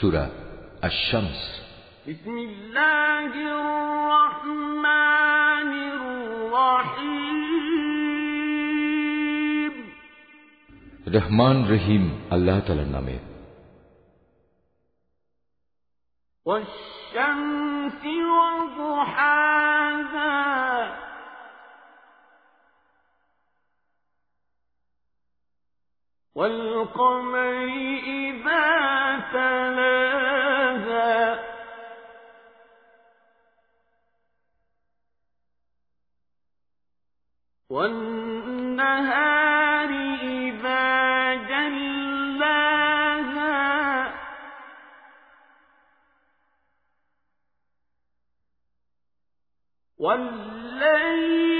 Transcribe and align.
سورة 0.00 0.30
الشمس. 0.84 1.62
بسم 2.08 2.38
الله 2.38 3.32
الرحمن 3.52 4.82
الرحيم. 5.92 7.22
رحمان 11.08 11.74
رحيم 11.74 12.20
الله 12.32 12.58
تعالى 12.58 12.84
نامه. 12.84 13.18
والشمس 16.44 18.06
وضحاها. 18.06 19.20
والقمر 26.34 27.64
إذا 28.06 28.70
تلاها. 29.32 29.90
والنهار 37.70 39.10
إذا 40.22 41.34
جلاها. 41.34 42.20
والليل 49.98 51.59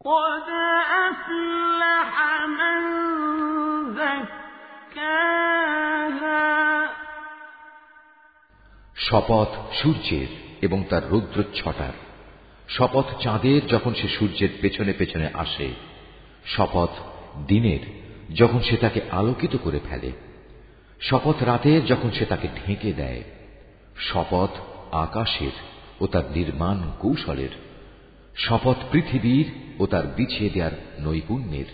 قد 0.00 0.48
أفلح 1.00 2.10
من 2.50 2.80
زكاها 4.94 5.64
শপথ 8.96 9.50
সূর্যের 9.82 10.30
এবং 10.62 10.78
তার 10.90 11.02
রৌদ্রচ্ছটার 11.10 11.94
শপথ 12.68 13.06
চাঁদের 13.22 13.60
যখন 13.68 13.92
সে 13.94 14.08
সূর্যের 14.08 14.52
পেছনে 14.60 14.92
পেছনে 14.92 15.28
আসে 15.34 15.68
শপথ 16.46 16.92
দিনের 17.46 17.82
যখন 18.34 18.60
সে 18.60 18.76
তাকে 18.76 19.00
আলোকিত 19.10 19.54
করে 19.56 19.80
ফেলে 19.88 20.10
শপথ 21.00 21.36
রাতের 21.42 21.80
যখন 21.86 22.10
সে 22.10 22.24
তাকে 22.26 22.48
ঢেকে 22.56 22.90
দেয় 22.92 23.22
শপথ 24.00 24.52
আকাশের 25.04 25.54
ও 26.00 26.04
তার 26.06 26.26
নির্মাণ 26.30 26.78
কৌশলের 26.98 27.52
শপথ 28.38 28.78
পৃথিবীর 28.90 29.46
ও 29.78 29.86
তার 29.86 30.04
বিছিয়ে 30.16 30.50
দেওয়ার 30.50 30.74
নৈপুণ্যের 31.00 31.68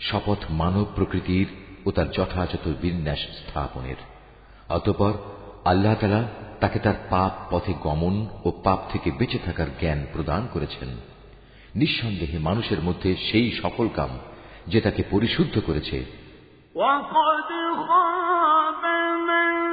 শপথ 0.00 0.40
মানব 0.50 0.86
প্রকৃতির 0.94 1.48
ও 1.86 1.88
তার 1.90 2.08
যথাযথ 2.10 2.64
বিন্যাস 2.80 3.22
স্থাপনের 3.38 3.98
অতপর 4.68 5.12
আল্লাহ 5.64 5.94
তালা 5.94 6.20
তাকে 6.60 6.78
তার 6.78 6.96
পাপ 7.10 7.32
পথে 7.50 7.72
গমন 7.82 8.14
ও 8.44 8.48
পাপ 8.62 8.80
থেকে 8.90 9.08
বেঁচে 9.10 9.38
থাকার 9.38 9.68
জ্ঞান 9.80 10.00
প্রদান 10.12 10.42
করেছেন 10.46 10.90
নিঃসন্দেহে 11.74 12.38
মানুষের 12.38 12.80
মধ্যে 12.82 13.10
সেই 13.28 13.48
সকল 13.62 13.86
কাম 13.88 14.12
যে 14.66 14.78
তাকে 14.80 15.02
পরিশুদ্ধ 15.10 15.54
করেছে 15.60 15.98
وقد 16.74 17.50
خاب 17.80 18.82
من 19.28 19.65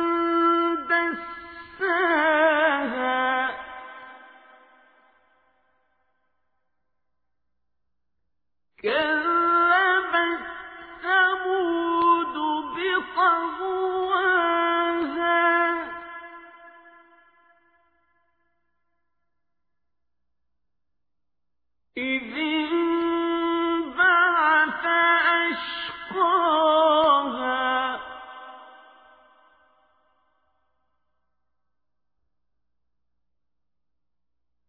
أشقاها 26.15 27.45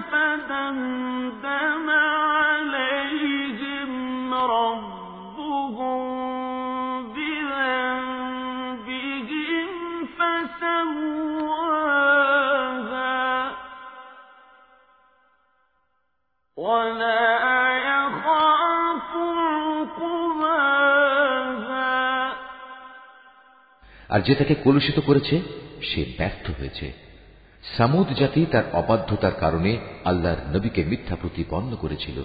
فدمدم 0.00 1.90
عليهم 1.90 3.14
ربهم 4.34 6.02
بذنبهم 7.14 8.48
فسواها. 10.18 11.52
আর 24.12 24.20
যে 24.20 24.34
তাকে 24.34 24.54
কলুষিত 24.54 25.00
করেছে, 25.00 25.40
সে 25.82 26.04
ব্যর্থ 26.18 26.50
হয়েছে। 26.60 26.92
সামুদ 27.76 28.06
জাতি 28.18 28.46
তার 28.52 28.62
অবাধ্যতার 28.72 29.32
কারণে 29.40 29.78
আল্লাহর 30.04 30.56
নবীকে 30.56 30.84
মিথ্যা 30.84 31.16
প্রতিপন্ন 31.20 31.76
করেছিল। 31.76 32.22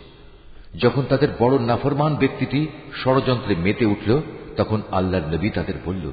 যখন 0.80 1.04
তাদের 1.10 1.28
বড় 1.40 1.60
নাফরমান 1.60 2.16
ব্যক্তিটি 2.16 2.68
ষড়যন্ত্রে 3.04 3.56
মেতে 3.56 3.86
উঠল, 3.86 4.22
তখন 4.58 4.82
আল্লাহর 4.92 5.34
নবী 5.34 5.50
তাদের 5.50 5.74
বলল, 5.86 6.12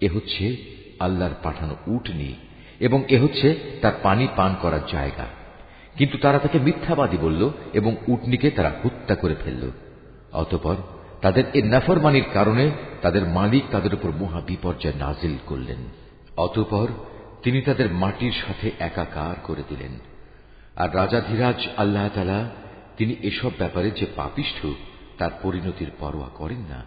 এ 0.00 0.08
হচ্ছে 0.08 0.56
আল্লাহর 1.00 1.34
পাঠানো 1.42 1.76
উটনি 1.86 2.34
এবং 2.80 3.04
এ 3.08 3.18
হচ্ছে 3.18 3.54
তার 3.82 3.92
পানি 4.02 4.28
পান 4.36 4.54
করার 4.62 4.80
জায়গা। 4.92 5.26
কিন্তু 5.96 6.18
তারা 6.18 6.38
তাকে 6.38 6.58
মিথ্যাবাদী 6.58 7.16
বলল 7.16 7.50
এবং 7.72 7.96
উটনিকে 8.08 8.50
তারা 8.50 8.72
হত্যা 8.84 9.14
করে 9.14 9.34
ফেলল। 9.44 9.70
অতপর 10.32 10.76
তাদের 11.22 11.44
এ 11.54 11.62
নাফরমানির 11.62 12.24
কারণে 12.32 12.70
তাদের 13.02 13.28
মালিক 13.28 13.64
তাদের 13.70 13.94
উপর 13.94 14.10
মহা 14.10 14.40
বিপর্যয় 14.40 14.92
নাজিল 14.94 15.36
করলেন। 15.46 15.78
অতঃপর 16.36 16.88
তিনি 17.42 17.62
তাদের 17.62 17.92
মাটির 17.92 18.32
সাথে 18.46 18.70
একাকার 18.78 19.34
করে 19.42 19.62
দিলেন। 19.68 19.98
আর 20.76 20.94
রাজাধিরাজ 20.94 21.68
আল্লাহ 21.76 22.08
তালা 22.14 22.50
তিনি 22.96 23.16
এসব 23.22 23.50
ব্যাপারে 23.58 23.90
যে 23.90 24.06
পাপিষ্ঠ, 24.16 24.66
তার 25.18 25.30
পরিণতির 25.42 25.90
পরোয়া 25.98 26.28
করেন 26.28 26.58
না। 26.58 26.84